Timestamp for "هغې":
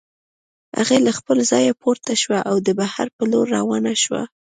0.77-0.97